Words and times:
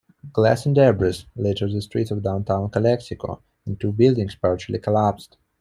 Glass 0.33 0.65
and 0.65 0.73
debris 0.73 1.27
littered 1.35 1.73
the 1.73 1.81
streets 1.83 2.09
of 2.09 2.23
downtown 2.23 2.71
Calexico 2.71 3.43
and 3.67 3.79
two 3.79 3.93
buildings 3.93 4.33
partially 4.33 4.79
collapsed. 4.79 5.37